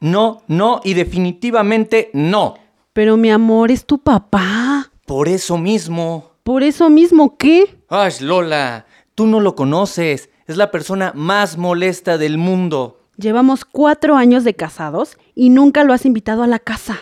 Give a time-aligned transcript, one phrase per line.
[0.00, 2.54] no, no y definitivamente no.
[2.92, 4.90] Pero mi amor, es tu papá.
[5.06, 6.32] Por eso mismo.
[6.42, 7.82] Por eso mismo, ¿qué?
[7.88, 10.30] Ay, Lola, tú no lo conoces.
[10.46, 13.00] Es la persona más molesta del mundo.
[13.16, 16.98] Llevamos cuatro años de casados y nunca lo has invitado a la casa.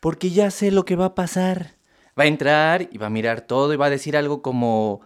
[0.00, 1.76] Porque ya sé lo que va a pasar.
[2.18, 5.00] Va a entrar y va a mirar todo y va a decir algo como...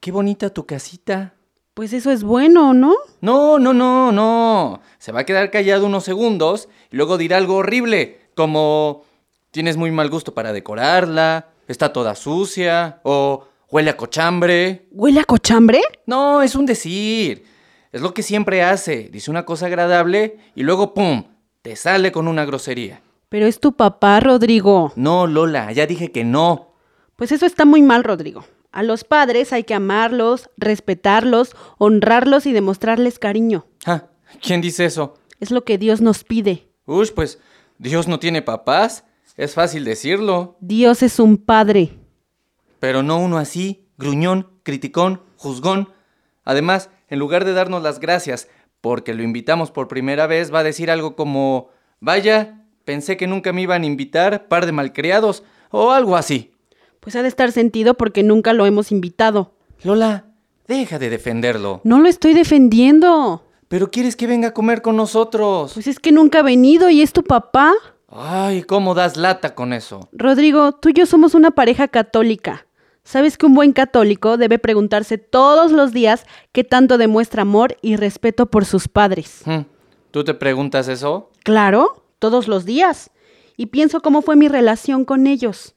[0.00, 1.35] Qué bonita tu casita.
[1.76, 2.94] Pues eso es bueno, ¿no?
[3.20, 4.80] No, no, no, no.
[4.96, 9.04] Se va a quedar callado unos segundos y luego dirá algo horrible, como
[9.50, 14.88] tienes muy mal gusto para decorarla, está toda sucia o huele a cochambre.
[14.90, 15.82] ¿Huele a cochambre?
[16.06, 17.44] No, es un decir.
[17.92, 19.10] Es lo que siempre hace.
[19.10, 21.24] Dice una cosa agradable y luego ¡pum!
[21.60, 23.02] te sale con una grosería.
[23.28, 24.94] Pero es tu papá, Rodrigo.
[24.96, 26.72] No, Lola, ya dije que no.
[27.16, 28.46] Pues eso está muy mal, Rodrigo.
[28.76, 33.64] A los padres hay que amarlos, respetarlos, honrarlos y demostrarles cariño.
[33.86, 34.08] Ah,
[34.42, 35.14] ¿Quién dice eso?
[35.40, 36.68] Es lo que Dios nos pide.
[36.84, 37.38] Uy, pues,
[37.78, 39.04] ¿Dios no tiene papás?
[39.38, 40.58] Es fácil decirlo.
[40.60, 41.94] Dios es un padre.
[42.78, 45.88] Pero no uno así, gruñón, criticón, juzgón.
[46.44, 48.46] Además, en lugar de darnos las gracias
[48.82, 51.70] porque lo invitamos por primera vez, va a decir algo como,
[52.00, 56.52] vaya, pensé que nunca me iban a invitar, par de malcriados, o algo así.
[57.06, 59.52] Pues ha de estar sentido porque nunca lo hemos invitado.
[59.84, 60.24] Lola,
[60.66, 61.80] deja de defenderlo.
[61.84, 63.44] No lo estoy defendiendo.
[63.68, 65.74] Pero quieres que venga a comer con nosotros.
[65.74, 67.72] Pues es que nunca ha venido y es tu papá.
[68.08, 70.08] Ay, ¿cómo das lata con eso?
[70.10, 72.66] Rodrigo, tú y yo somos una pareja católica.
[73.04, 77.94] ¿Sabes que un buen católico debe preguntarse todos los días qué tanto demuestra amor y
[77.94, 79.44] respeto por sus padres?
[80.10, 81.30] ¿Tú te preguntas eso?
[81.44, 83.12] Claro, todos los días.
[83.56, 85.75] Y pienso cómo fue mi relación con ellos.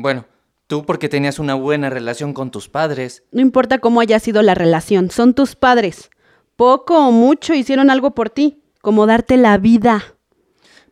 [0.00, 0.26] Bueno,
[0.68, 3.24] tú porque tenías una buena relación con tus padres.
[3.32, 6.10] No importa cómo haya sido la relación, son tus padres.
[6.54, 10.14] Poco o mucho hicieron algo por ti, como darte la vida.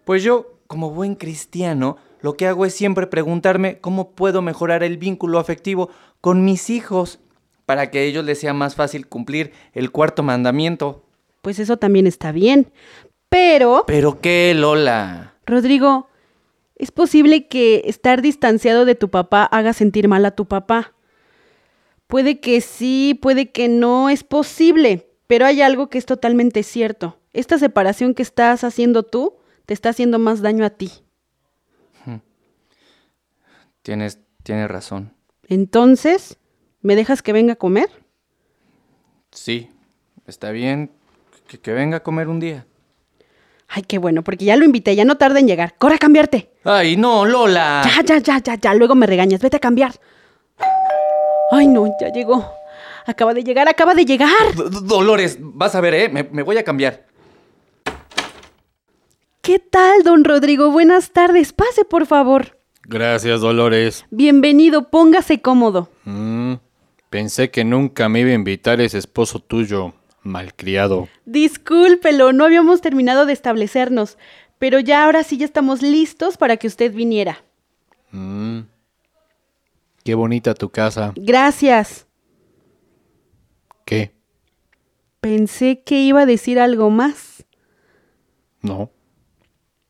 [0.05, 4.99] Pues yo, como buen cristiano, lo que hago es siempre preguntarme cómo puedo mejorar el
[4.99, 5.89] vínculo afectivo
[6.21, 7.21] con mis hijos
[7.65, 11.05] para que a ellos les sea más fácil cumplir el cuarto mandamiento.
[11.43, 12.73] Pues eso también está bien.
[13.29, 13.85] Pero...
[13.87, 15.35] ¿Pero qué, Lola?
[15.47, 16.09] Rodrigo,
[16.77, 20.95] es posible que estar distanciado de tu papá haga sentir mal a tu papá.
[22.07, 27.19] Puede que sí, puede que no, es posible, pero hay algo que es totalmente cierto.
[27.33, 30.93] Esta separación que estás haciendo tú te está haciendo más daño a ti.
[33.83, 35.15] Tienes, tienes razón.
[35.49, 36.39] Entonces,
[36.83, 37.89] ¿me dejas que venga a comer?
[39.31, 39.71] Sí,
[40.27, 40.91] está bien
[41.47, 42.67] que, que venga a comer un día.
[43.77, 45.75] Ay, qué bueno, porque ya lo invité, ya no tarda en llegar.
[45.77, 46.49] ¡Corre a cambiarte!
[46.65, 47.83] ¡Ay, no, Lola!
[47.85, 49.93] Ya, ya, ya, ya, ya, luego me regañas, vete a cambiar.
[51.53, 52.51] Ay, no, ya llegó.
[53.05, 54.31] Acaba de llegar, acaba de llegar.
[54.57, 56.09] D- Dolores, vas a ver, ¿eh?
[56.09, 57.05] Me, me voy a cambiar.
[59.43, 60.71] ¿Qué tal, don Rodrigo?
[60.71, 62.59] Buenas tardes, pase, por favor.
[62.85, 64.07] Gracias, Dolores.
[64.11, 65.91] Bienvenido, póngase cómodo.
[66.07, 66.55] Mm,
[67.11, 69.93] pensé que nunca me iba a invitar ese esposo tuyo,
[70.27, 71.09] malcriado.
[71.25, 74.19] Discúlpelo, no habíamos terminado de establecernos,
[74.59, 77.45] pero ya ahora sí ya estamos listos para que usted viniera.
[78.11, 78.61] Mm,
[80.05, 81.13] qué bonita tu casa.
[81.17, 82.07] Gracias.
[83.85, 84.13] ¿Qué?
[85.21, 87.45] Pensé que iba a decir algo más.
[88.63, 88.91] No.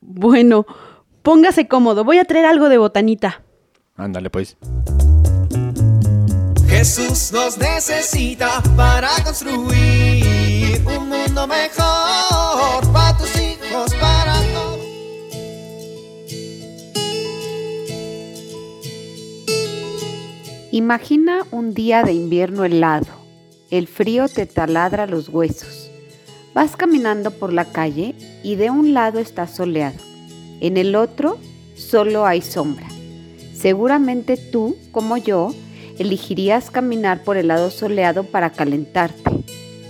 [0.00, 0.66] Bueno,
[1.22, 3.42] póngase cómodo, voy a traer algo de botanita.
[3.96, 4.56] Ándale, pues.
[6.68, 10.25] Jesús nos necesita para construir
[11.44, 14.80] mejor para tus hijos, para todos.
[20.70, 23.06] Imagina un día de invierno helado.
[23.70, 25.90] El frío te taladra los huesos.
[26.54, 29.98] Vas caminando por la calle y de un lado está soleado.
[30.60, 31.38] En el otro
[31.74, 32.86] solo hay sombra.
[33.54, 35.52] Seguramente tú, como yo,
[35.98, 39.30] elegirías caminar por el lado soleado para calentarte.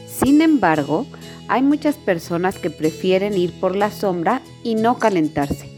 [0.08, 1.06] Sin embargo,
[1.48, 5.70] hay muchas personas que prefieren ir por la sombra y no calentarse.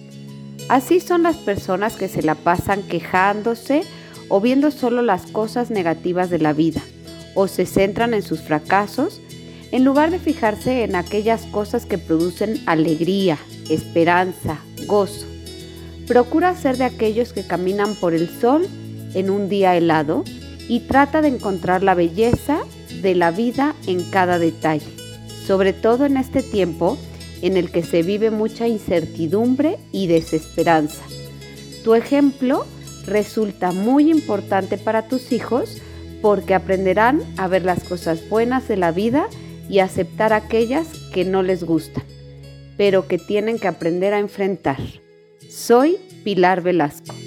[0.68, 3.82] Así son las personas que se la pasan quejándose
[4.28, 6.82] o viendo solo las cosas negativas de la vida,
[7.34, 9.20] o se centran en sus fracasos,
[9.70, 13.38] en lugar de fijarse en aquellas cosas que producen alegría,
[13.70, 15.26] esperanza, gozo.
[16.06, 18.66] Procura ser de aquellos que caminan por el sol
[19.14, 20.24] en un día helado
[20.68, 22.60] y trata de encontrar la belleza
[23.02, 24.86] de la vida en cada detalle,
[25.48, 26.98] sobre todo en este tiempo
[27.40, 31.02] en el que se vive mucha incertidumbre y desesperanza.
[31.84, 32.66] Tu ejemplo
[33.06, 35.80] resulta muy importante para tus hijos
[36.20, 39.26] porque aprenderán a ver las cosas buenas de la vida
[39.70, 42.04] y aceptar aquellas que no les gustan,
[42.76, 44.78] pero que tienen que aprender a enfrentar.
[45.48, 47.17] Soy Pilar Velasco.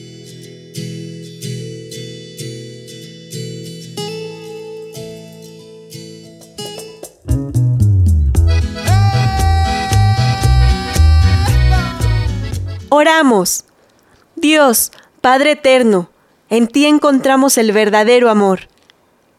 [14.36, 14.92] Dios,
[15.22, 16.10] Padre eterno,
[16.50, 18.68] en ti encontramos el verdadero amor.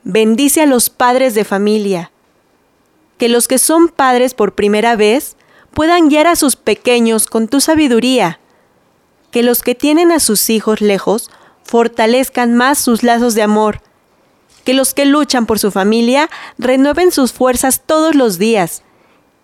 [0.05, 2.13] Bendice a los padres de familia.
[3.19, 5.37] Que los que son padres por primera vez
[5.75, 8.39] puedan guiar a sus pequeños con tu sabiduría.
[9.33, 11.31] Que los que tienen a sus hijos lejos
[11.65, 13.81] fortalezcan más sus lazos de amor.
[14.65, 18.85] Que los que luchan por su familia renueven sus fuerzas todos los días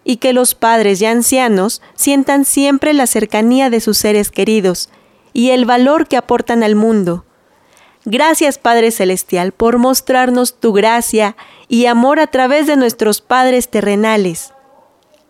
[0.09, 4.89] y que los padres y ancianos sientan siempre la cercanía de sus seres queridos
[5.35, 7.27] y el valor que aportan al mundo.
[8.07, 11.37] Gracias Padre Celestial por mostrarnos tu gracia
[11.69, 14.55] y amor a través de nuestros padres terrenales.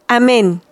[0.06, 0.62] Amén.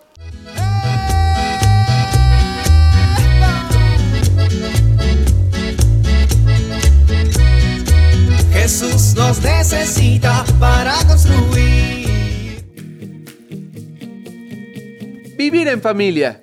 [8.53, 12.16] Jesús nos necesita para construir.
[15.37, 16.41] Vivir en familia.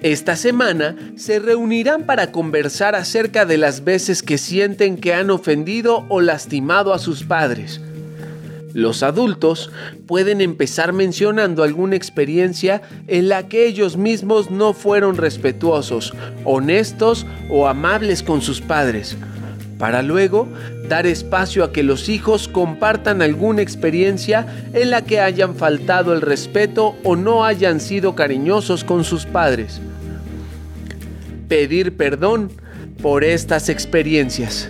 [0.00, 6.06] Esta semana se reunirán para conversar acerca de las veces que sienten que han ofendido
[6.08, 7.80] o lastimado a sus padres.
[8.74, 9.72] Los adultos
[10.06, 16.14] pueden empezar mencionando alguna experiencia en la que ellos mismos no fueron respetuosos,
[16.44, 19.16] honestos o amables con sus padres
[19.80, 20.46] para luego
[20.90, 24.44] dar espacio a que los hijos compartan alguna experiencia
[24.74, 29.80] en la que hayan faltado el respeto o no hayan sido cariñosos con sus padres.
[31.48, 32.50] Pedir perdón
[33.00, 34.68] por estas experiencias.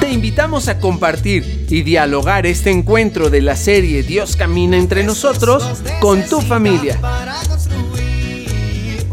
[0.00, 5.64] Te invitamos a compartir y dialogar este encuentro de la serie Dios camina entre nosotros
[6.00, 6.98] con tu familia.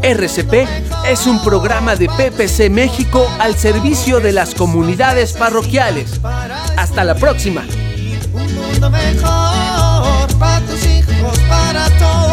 [0.02, 0.66] RCP
[1.08, 6.20] es un programa de PPC México al servicio de las comunidades parroquiales.
[6.76, 7.64] Hasta la próxima.
[8.32, 12.29] Un mundo mejor para tus hijos, para todos.